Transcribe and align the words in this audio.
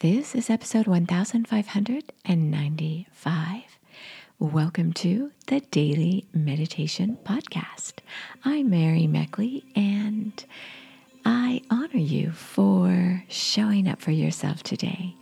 This 0.00 0.34
is 0.34 0.48
episode 0.48 0.86
1595. 0.86 3.62
Welcome 4.38 4.92
to 4.94 5.30
the 5.48 5.60
Daily 5.60 6.26
Meditation 6.32 7.18
Podcast. 7.22 7.98
I'm 8.42 8.70
Mary 8.70 9.06
Meckley, 9.06 9.62
and 9.76 10.42
I 11.26 11.60
honor 11.70 11.98
you 11.98 12.32
for 12.32 13.22
showing 13.28 13.86
up 13.88 14.00
for 14.00 14.12
yourself 14.12 14.62
today 14.62 15.14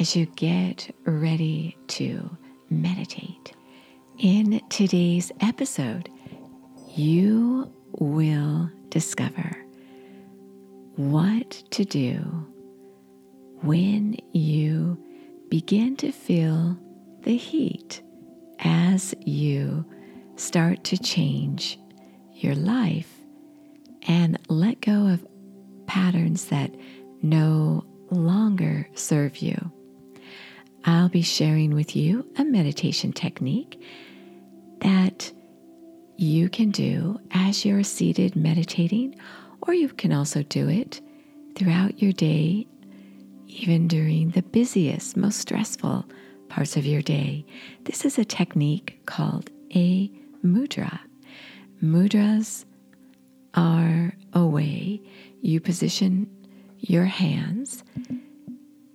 as 0.00 0.16
you 0.16 0.26
get 0.26 0.92
ready 1.04 1.76
to 1.86 2.36
meditate. 2.70 3.52
In 4.18 4.60
today's 4.70 5.30
episode, 5.40 6.08
you 6.96 7.72
will 8.00 8.72
discover 8.88 9.56
what 10.96 11.50
to 11.70 11.84
do 11.84 12.48
when 13.64 14.14
you 14.34 15.02
begin 15.48 15.96
to 15.96 16.12
feel 16.12 16.76
the 17.22 17.34
heat 17.34 18.02
as 18.58 19.14
you 19.24 19.86
start 20.36 20.84
to 20.84 20.98
change 20.98 21.78
your 22.32 22.54
life 22.54 23.10
and 24.06 24.38
let 24.50 24.82
go 24.82 25.06
of 25.06 25.26
patterns 25.86 26.46
that 26.46 26.74
no 27.22 27.82
longer 28.10 28.86
serve 28.94 29.38
you. 29.38 29.72
I'll 30.84 31.08
be 31.08 31.22
sharing 31.22 31.74
with 31.74 31.96
you 31.96 32.30
a 32.36 32.44
meditation 32.44 33.14
technique 33.14 33.82
that 34.80 35.32
you 36.18 36.50
can 36.50 36.70
do 36.70 37.18
as 37.30 37.64
you're 37.64 37.82
seated 37.82 38.36
meditating, 38.36 39.16
or 39.62 39.72
you 39.72 39.88
can 39.88 40.12
also 40.12 40.42
do 40.42 40.68
it 40.68 41.00
throughout 41.56 42.02
your 42.02 42.12
day 42.12 42.66
even 43.54 43.86
during 43.86 44.30
the 44.30 44.42
busiest, 44.42 45.16
most 45.16 45.38
stressful 45.38 46.04
parts 46.48 46.76
of 46.76 46.84
your 46.84 47.02
day. 47.02 47.46
This 47.84 48.04
is 48.04 48.18
a 48.18 48.24
technique 48.24 49.00
called 49.06 49.48
a 49.74 50.10
mudra. 50.44 50.98
Mudras 51.82 52.64
are 53.54 54.12
a 54.32 54.44
way 54.44 55.00
you 55.40 55.60
position 55.60 56.28
your 56.78 57.04
hands 57.04 57.84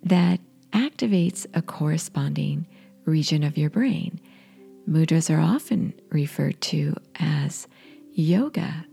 that 0.03 0.42
activates 0.73 1.45
a 1.53 1.61
corresponding 1.61 2.67
region 3.05 3.44
of 3.44 3.58
your 3.58 3.70
brain. 3.70 4.20
Mudras 4.88 5.33
are 5.33 5.39
often 5.39 5.94
referred 6.09 6.59
to 6.61 6.95
as 7.16 7.67
yoga 8.11 8.86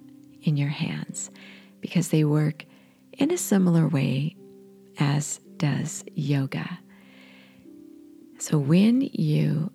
in 0.43 0.57
your 0.57 0.69
hands 0.69 1.31
because 1.81 2.09
they 2.09 2.25
work 2.25 2.65
in 3.13 3.33
a 3.33 3.39
similar 3.39 3.89
way 3.89 4.37
as 4.99 5.41
does 5.59 6.05
yoga. 6.15 6.79
So 8.39 8.59
when 8.59 9.01
you 9.01 9.71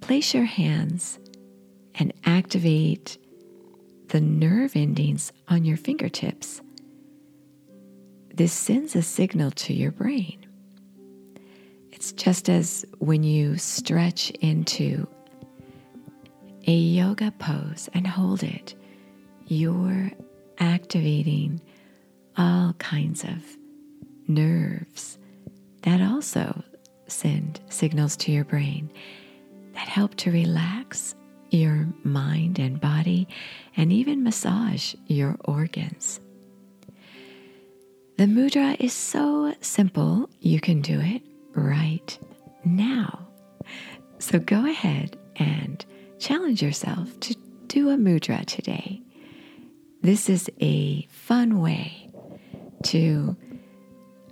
place 0.00 0.34
your 0.34 0.44
hands 0.44 1.18
and 1.94 2.12
activate 2.24 3.18
the 4.08 4.20
nerve 4.20 4.76
endings 4.76 5.32
on 5.48 5.64
your 5.64 5.76
fingertips, 5.76 6.60
this 8.32 8.52
sends 8.52 8.96
a 8.96 9.02
signal 9.02 9.50
to 9.52 9.74
your 9.74 9.90
brain. 9.90 10.46
It's 11.92 12.12
just 12.12 12.48
as 12.48 12.84
when 12.98 13.22
you 13.22 13.58
stretch 13.58 14.30
into 14.40 15.06
a 16.66 16.72
yoga 16.72 17.32
pose 17.32 17.88
and 17.92 18.06
hold 18.06 18.42
it, 18.42 18.74
you're 19.46 20.10
activating 20.58 21.60
all 22.36 22.72
kinds 22.74 23.24
of 23.24 23.44
nerves 24.34 25.18
that 25.82 26.00
also 26.00 26.62
send 27.06 27.60
signals 27.68 28.16
to 28.16 28.32
your 28.32 28.44
brain 28.44 28.90
that 29.74 29.88
help 29.88 30.14
to 30.16 30.30
relax 30.30 31.14
your 31.50 31.88
mind 32.04 32.58
and 32.58 32.80
body 32.80 33.26
and 33.76 33.92
even 33.92 34.22
massage 34.22 34.94
your 35.06 35.36
organs. 35.44 36.20
The 38.16 38.26
mudra 38.26 38.76
is 38.78 38.92
so 38.92 39.54
simple, 39.60 40.28
you 40.40 40.60
can 40.60 40.80
do 40.82 41.00
it 41.00 41.22
right 41.54 42.18
now. 42.64 43.26
So 44.18 44.38
go 44.38 44.66
ahead 44.66 45.16
and 45.36 45.84
challenge 46.18 46.62
yourself 46.62 47.18
to 47.20 47.34
do 47.66 47.88
a 47.88 47.96
mudra 47.96 48.44
today. 48.44 49.00
This 50.02 50.28
is 50.28 50.50
a 50.60 51.06
fun 51.06 51.60
way 51.60 52.10
to 52.84 53.36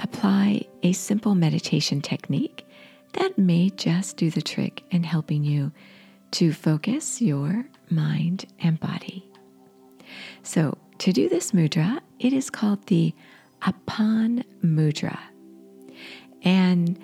apply 0.00 0.66
a 0.82 0.92
simple 0.92 1.34
meditation 1.34 2.00
technique 2.00 2.66
that 3.14 3.38
may 3.38 3.70
just 3.70 4.16
do 4.16 4.31
the 4.31 4.42
trick 4.42 4.84
in 4.91 5.03
helping 5.03 5.44
you 5.44 5.72
to 6.32 6.53
focus 6.53 7.20
your 7.20 7.64
mind 7.91 8.47
and 8.60 8.78
body. 8.78 9.25
So, 10.42 10.76
to 10.98 11.12
do 11.12 11.28
this 11.28 11.53
mudra, 11.53 12.00
it 12.19 12.32
is 12.32 12.50
called 12.50 12.87
the 12.87 13.14
Apan 13.62 14.44
Mudra. 14.62 15.19
And 16.42 16.98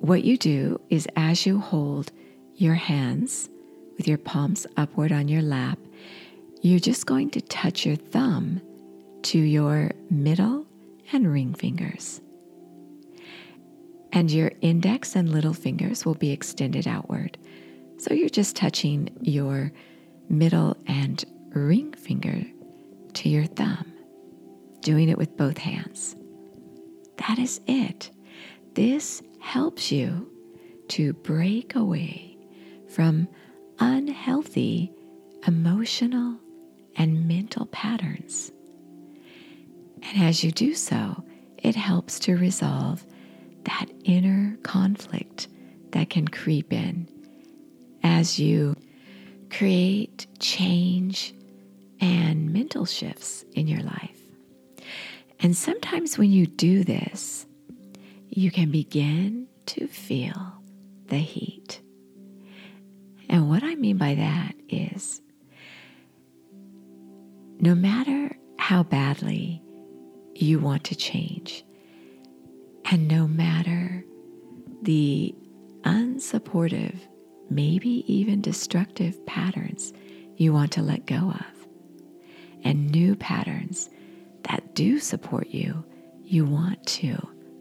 what 0.00 0.24
you 0.24 0.36
do 0.36 0.80
is 0.90 1.06
as 1.16 1.46
you 1.46 1.60
hold 1.60 2.10
your 2.56 2.74
hands 2.74 3.48
with 3.96 4.08
your 4.08 4.18
palms 4.18 4.66
upward 4.76 5.12
on 5.12 5.28
your 5.28 5.42
lap, 5.42 5.78
you're 6.60 6.80
just 6.80 7.06
going 7.06 7.30
to 7.30 7.40
touch 7.40 7.86
your 7.86 7.96
thumb 7.96 8.60
to 9.22 9.38
your 9.38 9.92
middle 10.10 10.61
and 11.12 11.30
ring 11.32 11.54
fingers. 11.54 12.20
And 14.12 14.30
your 14.30 14.52
index 14.60 15.16
and 15.16 15.30
little 15.30 15.54
fingers 15.54 16.04
will 16.04 16.14
be 16.14 16.30
extended 16.30 16.86
outward. 16.86 17.38
So 17.98 18.12
you're 18.12 18.28
just 18.28 18.56
touching 18.56 19.10
your 19.20 19.72
middle 20.28 20.76
and 20.86 21.24
ring 21.54 21.92
finger 21.94 22.44
to 23.14 23.28
your 23.28 23.46
thumb, 23.46 23.92
doing 24.80 25.08
it 25.08 25.18
with 25.18 25.36
both 25.36 25.58
hands. 25.58 26.16
That 27.28 27.38
is 27.38 27.60
it. 27.66 28.10
This 28.74 29.22
helps 29.40 29.92
you 29.92 30.30
to 30.88 31.12
break 31.12 31.74
away 31.74 32.36
from 32.88 33.28
unhealthy 33.78 34.92
emotional 35.46 36.38
and 36.96 37.26
mental 37.26 37.66
patterns. 37.66 38.51
And 40.02 40.22
as 40.22 40.42
you 40.42 40.50
do 40.50 40.74
so, 40.74 41.22
it 41.58 41.74
helps 41.74 42.18
to 42.20 42.36
resolve 42.36 43.04
that 43.64 43.86
inner 44.04 44.56
conflict 44.62 45.48
that 45.92 46.10
can 46.10 46.26
creep 46.28 46.72
in 46.72 47.08
as 48.02 48.38
you 48.38 48.76
create 49.50 50.26
change 50.38 51.34
and 52.00 52.52
mental 52.52 52.84
shifts 52.84 53.44
in 53.52 53.68
your 53.68 53.82
life. 53.82 54.18
And 55.40 55.56
sometimes 55.56 56.18
when 56.18 56.32
you 56.32 56.46
do 56.46 56.84
this, 56.84 57.46
you 58.28 58.50
can 58.50 58.70
begin 58.70 59.46
to 59.66 59.86
feel 59.86 60.54
the 61.06 61.18
heat. 61.18 61.80
And 63.28 63.48
what 63.48 63.62
I 63.62 63.74
mean 63.74 63.98
by 63.98 64.14
that 64.14 64.54
is 64.68 65.20
no 67.60 67.74
matter 67.74 68.36
how 68.58 68.82
badly 68.82 69.62
you 70.42 70.58
want 70.58 70.84
to 70.84 70.96
change. 70.96 71.64
And 72.84 73.08
no 73.08 73.28
matter 73.28 74.04
the 74.82 75.34
unsupportive, 75.82 76.98
maybe 77.48 78.04
even 78.12 78.40
destructive 78.40 79.24
patterns 79.26 79.92
you 80.36 80.52
want 80.52 80.72
to 80.72 80.82
let 80.82 81.06
go 81.06 81.30
of, 81.30 81.66
and 82.64 82.90
new 82.90 83.14
patterns 83.14 83.88
that 84.44 84.74
do 84.74 84.98
support 84.98 85.48
you, 85.48 85.84
you 86.24 86.44
want 86.44 86.84
to 86.86 87.16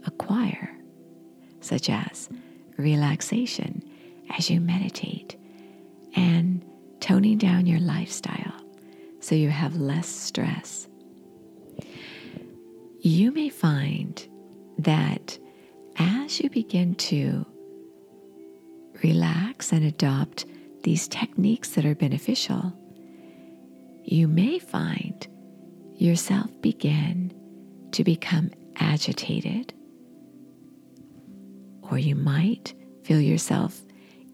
acquire, 0.05 0.75
such 1.59 1.89
as 1.89 2.29
relaxation 2.77 3.83
as 4.37 4.49
you 4.49 4.59
meditate 4.59 5.35
and 6.15 6.65
toning 6.99 7.37
down 7.37 7.67
your 7.67 7.79
lifestyle 7.79 8.53
so 9.19 9.35
you 9.35 9.49
have 9.49 9.75
less 9.75 10.07
stress 10.07 10.87
you 13.01 13.31
may 13.31 13.49
find 13.49 14.27
that 14.77 15.39
as 15.97 16.39
you 16.39 16.49
begin 16.49 16.93
to 16.95 17.45
relax 19.03 19.71
and 19.71 19.83
adopt 19.83 20.45
these 20.83 21.07
techniques 21.07 21.69
that 21.69 21.85
are 21.85 21.95
beneficial, 21.95 22.73
you 24.03 24.27
may 24.27 24.59
find 24.59 25.27
yourself 25.95 26.49
begin 26.61 27.33
to 27.91 28.03
become 28.03 28.51
agitated, 28.77 29.73
or 31.81 31.97
you 31.97 32.15
might 32.15 32.73
feel 33.03 33.19
yourself 33.19 33.81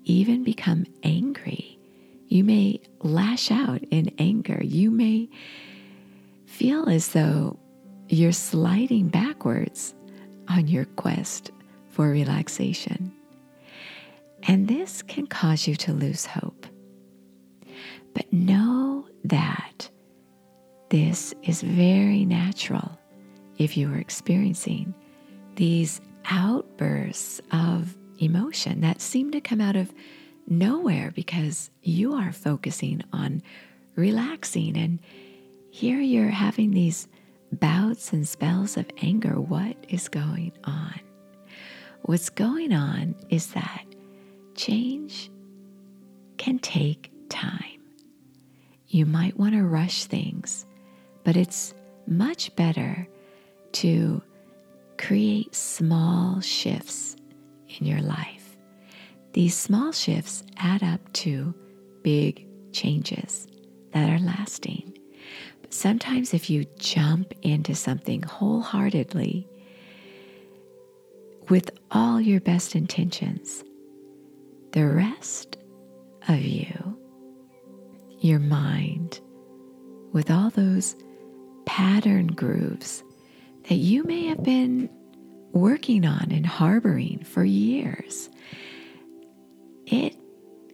even 0.03 0.43
become 0.43 0.85
angry. 1.03 1.79
You 2.27 2.43
may 2.43 2.81
lash 2.99 3.49
out 3.49 3.81
in 3.91 4.11
anger. 4.19 4.61
You 4.61 4.91
may 4.91 5.29
feel 6.45 6.89
as 6.89 7.09
though 7.09 7.59
you're 8.09 8.31
sliding 8.31 9.09
backwards 9.09 9.93
on 10.49 10.67
your 10.67 10.85
quest 10.85 11.51
for 11.89 12.09
relaxation. 12.09 13.11
And 14.43 14.67
this 14.67 15.01
can 15.01 15.27
cause 15.27 15.67
you 15.67 15.75
to 15.77 15.93
lose 15.93 16.25
hope. 16.25 16.65
But 18.13 18.31
know 18.31 19.05
that 19.25 19.89
this 20.89 21.33
is 21.43 21.61
very 21.61 22.23
natural 22.25 22.97
if 23.57 23.75
you 23.75 23.91
are 23.91 23.97
experiencing 23.97 24.93
these 25.55 25.99
outbursts 26.29 27.41
of 27.51 27.97
emotion 28.19 28.81
that 28.81 29.01
seem 29.01 29.31
to 29.31 29.41
come 29.41 29.59
out 29.59 29.75
of 29.75 29.93
nowhere 30.47 31.11
because 31.11 31.69
you 31.81 32.13
are 32.13 32.31
focusing 32.31 33.01
on 33.11 33.41
relaxing. 33.95 34.77
And 34.77 34.99
here 35.71 35.99
you're 35.99 36.29
having 36.29 36.71
these 36.71 37.07
bouts 37.51 38.13
and 38.13 38.27
spells 38.27 38.77
of 38.77 38.85
anger. 39.01 39.39
What 39.39 39.77
is 39.89 40.09
going 40.09 40.53
on? 40.63 40.99
What's 42.03 42.29
going 42.29 42.73
on 42.73 43.15
is 43.29 43.47
that 43.53 43.85
change 44.55 45.31
can 46.37 46.59
take 46.59 47.11
time. 47.29 47.81
You 48.87 49.05
might 49.05 49.37
want 49.37 49.53
to 49.55 49.63
rush 49.63 50.05
things, 50.05 50.65
but 51.23 51.35
it's 51.35 51.73
much 52.05 52.55
better 52.55 53.07
to 53.73 54.21
create 54.97 55.53
small 55.53 56.39
shifts 56.39 57.15
in 57.79 57.85
your 57.85 58.01
life. 58.01 58.57
These 59.33 59.55
small 59.55 59.91
shifts 59.91 60.43
add 60.57 60.83
up 60.83 61.01
to 61.13 61.53
big 62.01 62.47
changes 62.71 63.47
that 63.91 64.09
are 64.09 64.19
lasting. 64.23 64.96
Sometimes, 65.69 66.33
if 66.33 66.49
you 66.49 66.65
jump 66.79 67.33
into 67.41 67.75
something 67.75 68.23
wholeheartedly 68.23 69.47
with 71.49 71.69
all 71.91 72.21
your 72.21 72.39
best 72.39 72.75
intentions, 72.75 73.63
the 74.71 74.87
rest 74.87 75.57
of 76.27 76.39
you, 76.39 76.97
your 78.19 78.39
mind, 78.39 79.19
with 80.13 80.31
all 80.31 80.49
those 80.51 80.95
pattern 81.65 82.27
grooves 82.27 83.03
that 83.69 83.75
you 83.75 84.03
may 84.03 84.25
have 84.25 84.43
been 84.43 84.89
working 85.51 86.05
on 86.05 86.31
and 86.31 86.45
harboring 86.45 87.23
for 87.23 87.43
years, 87.43 88.29
it 89.85 90.15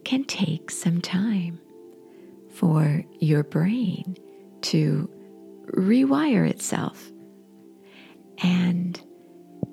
can 0.04 0.24
take 0.24 0.70
some 0.70 1.00
time 1.00 1.58
for 2.50 3.04
your 3.18 3.42
brain 3.42 4.16
to 4.64 5.08
rewire 5.72 6.48
itself 6.48 7.10
and 8.42 9.00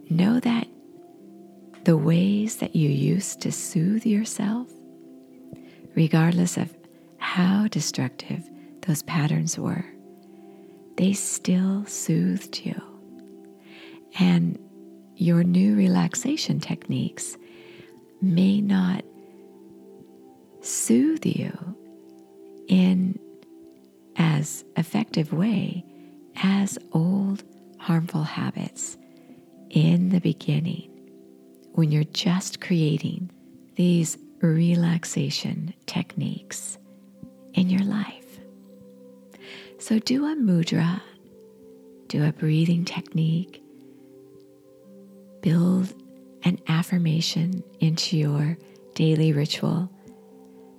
know 0.09 0.39
that 0.39 0.67
the 1.85 1.97
ways 1.97 2.57
that 2.57 2.75
you 2.75 2.89
used 2.89 3.41
to 3.41 3.51
soothe 3.51 4.05
yourself, 4.05 4.67
regardless 5.95 6.57
of 6.57 6.75
how 7.17 7.67
destructive 7.67 8.47
those 8.85 9.01
patterns 9.03 9.57
were, 9.57 9.85
they 10.97 11.13
still 11.13 11.85
soothed 11.85 12.65
you. 12.65 12.79
And 14.19 14.59
your 15.15 15.43
new 15.43 15.75
relaxation 15.75 16.59
techniques 16.59 17.37
may 18.21 18.61
not 18.61 19.03
soothe 20.61 21.25
you 21.25 21.51
in 22.67 23.17
as 24.21 24.63
effective 24.77 25.33
way 25.33 25.83
as 26.43 26.77
old 26.91 27.43
harmful 27.79 28.21
habits 28.21 28.95
in 29.71 30.09
the 30.09 30.19
beginning 30.19 30.87
when 31.73 31.91
you're 31.91 32.03
just 32.03 32.61
creating 32.61 33.31
these 33.75 34.19
relaxation 34.41 35.73
techniques 35.87 36.77
in 37.55 37.67
your 37.67 37.83
life. 37.83 38.39
So 39.79 39.97
do 39.97 40.27
a 40.27 40.35
mudra, 40.35 41.01
do 42.07 42.23
a 42.23 42.31
breathing 42.31 42.85
technique, 42.85 43.63
build 45.41 45.95
an 46.43 46.59
affirmation 46.67 47.63
into 47.79 48.17
your 48.17 48.55
daily 48.93 49.33
ritual. 49.33 49.89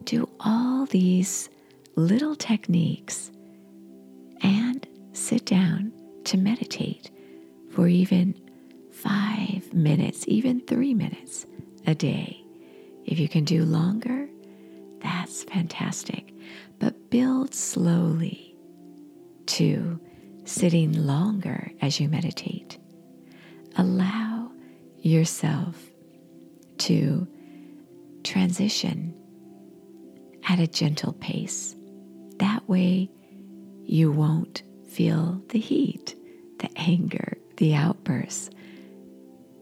Do 0.04 0.28
all 0.38 0.86
these 0.86 1.48
little 1.96 2.34
techniques 2.34 3.30
and 4.42 4.86
sit 5.12 5.44
down 5.44 5.92
to 6.24 6.36
meditate 6.36 7.10
for 7.70 7.88
even 7.88 8.34
five 8.92 9.72
minutes, 9.72 10.24
even 10.28 10.60
three 10.60 10.94
minutes 10.94 11.46
a 11.86 11.94
day. 11.94 12.42
If 13.04 13.18
you 13.18 13.28
can 13.28 13.44
do 13.44 13.64
longer, 13.64 14.28
that's 15.00 15.44
fantastic. 15.44 16.32
But 16.78 17.10
build 17.10 17.54
slowly 17.54 18.56
to 19.46 20.00
sitting 20.44 20.92
longer 21.06 21.72
as 21.80 22.00
you 22.00 22.08
meditate. 22.08 22.78
Allow 23.76 24.50
yourself 25.00 25.76
to 26.78 27.26
transition 28.24 29.14
at 30.48 30.58
a 30.58 30.66
gentle 30.66 31.12
pace. 31.14 31.76
That 32.62 32.68
way, 32.68 33.10
you 33.84 34.12
won't 34.12 34.62
feel 34.88 35.42
the 35.48 35.58
heat, 35.58 36.14
the 36.60 36.70
anger, 36.76 37.36
the 37.56 37.74
outbursts 37.74 38.50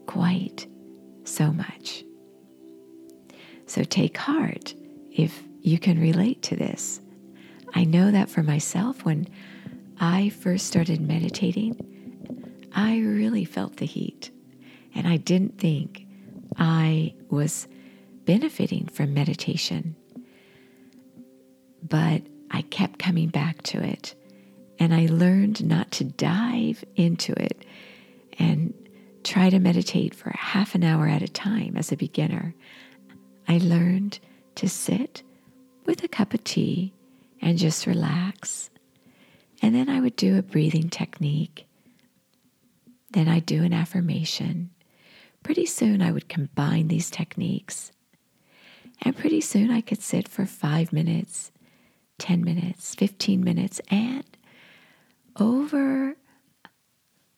quite 0.05 0.67
so 1.23 1.51
much. 1.51 2.03
So 3.65 3.83
take 3.83 4.17
heart 4.17 4.75
if 5.11 5.41
you 5.61 5.79
can 5.79 5.99
relate 5.99 6.43
to 6.43 6.55
this. 6.55 7.01
I 7.73 7.85
know 7.85 8.11
that 8.11 8.29
for 8.29 8.43
myself, 8.43 9.03
when 9.03 9.27
I 9.99 10.29
first 10.29 10.67
started 10.67 11.01
meditating, 11.01 11.75
I 12.71 12.99
really 12.99 13.45
felt 13.45 13.77
the 13.77 13.85
heat. 13.87 14.29
And 14.93 15.07
I 15.07 15.17
didn't 15.17 15.57
think 15.57 16.05
I 16.55 17.15
was 17.31 17.67
benefiting 18.25 18.87
from 18.89 19.15
meditation. 19.15 19.95
But 21.81 22.21
I 22.51 22.61
kept 22.63 22.99
coming 22.99 23.29
back 23.29 23.61
to 23.63 23.81
it. 23.81 24.13
And 24.79 24.93
I 24.93 25.07
learned 25.07 25.63
not 25.63 25.91
to 25.93 26.03
dive 26.03 26.83
into 26.95 27.33
it 27.33 27.65
and 28.39 28.73
try 29.23 29.49
to 29.49 29.59
meditate 29.59 30.13
for 30.15 30.31
half 30.35 30.75
an 30.75 30.83
hour 30.83 31.07
at 31.07 31.21
a 31.21 31.27
time 31.27 31.77
as 31.77 31.91
a 31.91 31.97
beginner. 31.97 32.55
I 33.47 33.57
learned 33.59 34.19
to 34.55 34.67
sit 34.67 35.23
with 35.85 36.03
a 36.03 36.07
cup 36.07 36.33
of 36.33 36.43
tea 36.43 36.93
and 37.41 37.57
just 37.57 37.85
relax. 37.85 38.69
And 39.61 39.75
then 39.75 39.89
I 39.89 39.99
would 39.99 40.15
do 40.15 40.37
a 40.37 40.43
breathing 40.43 40.89
technique. 40.89 41.67
Then 43.11 43.27
I'd 43.27 43.45
do 43.45 43.63
an 43.63 43.73
affirmation. 43.73 44.71
Pretty 45.43 45.65
soon 45.65 46.01
I 46.01 46.11
would 46.11 46.29
combine 46.29 46.87
these 46.87 47.09
techniques. 47.09 47.91
And 49.01 49.17
pretty 49.17 49.41
soon 49.41 49.71
I 49.71 49.81
could 49.81 50.01
sit 50.01 50.27
for 50.27 50.45
five 50.45 50.93
minutes, 50.93 51.51
10 52.21 52.43
minutes, 52.43 52.93
15 52.93 53.43
minutes, 53.43 53.81
and 53.89 54.23
over 55.39 56.15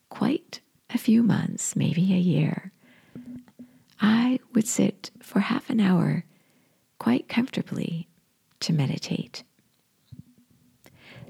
quite 0.09 0.59
a 0.93 0.97
few 0.97 1.23
months, 1.23 1.73
maybe 1.73 2.13
a 2.13 2.17
year, 2.17 2.73
I 4.01 4.41
would 4.53 4.67
sit 4.67 5.09
for 5.21 5.39
half 5.39 5.69
an 5.69 5.79
hour 5.79 6.25
quite 6.99 7.29
comfortably 7.29 8.09
to 8.59 8.73
meditate. 8.73 9.43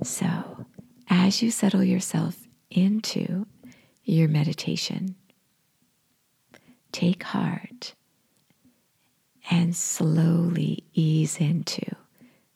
So, 0.01 0.65
as 1.07 1.43
you 1.43 1.51
settle 1.51 1.83
yourself 1.83 2.47
into 2.71 3.45
your 4.03 4.29
meditation, 4.29 5.13
take 6.91 7.21
heart 7.21 7.93
and 9.51 9.75
slowly 9.75 10.85
ease 10.95 11.37
into 11.37 11.85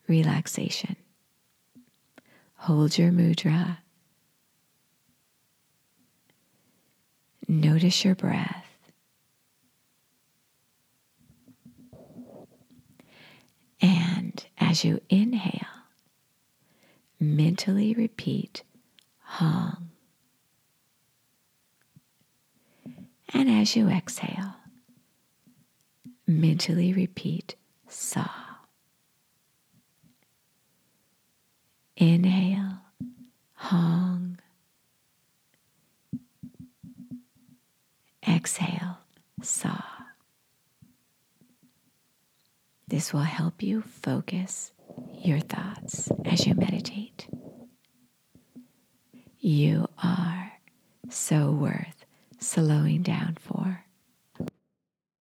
relaxation. 0.07 0.95
Hold 2.55 2.97
your 2.97 3.11
mudra 3.11 3.77
Notice 7.47 8.03
your 8.03 8.15
breath. 8.15 8.65
And 13.79 14.45
as 14.57 14.83
you 14.83 14.99
inhale, 15.09 15.51
mentally 17.19 17.93
repeat 17.93 18.63
Hong. 19.21 19.89
And 23.33 23.49
as 23.49 23.75
you 23.75 23.87
exhale, 23.87 24.55
mentally 26.25 26.91
repeat 26.91 27.55
Sa. 27.87 28.46
Inhale, 31.97 32.79
Hong. 33.55 34.37
exhale, 38.27 38.99
Sa. 39.41 39.81
This 42.87 43.11
will 43.13 43.21
help 43.21 43.61
you 43.61 43.81
focus 43.81 44.71
your 45.23 45.39
thoughts 45.39 46.09
as 46.25 46.45
you 46.45 46.55
meditate. 46.55 47.27
You 49.39 49.87
are 50.01 50.53
so 51.09 51.51
worth 51.51 52.05
slowing 52.39 53.01
down 53.01 53.37
for. 53.39 53.83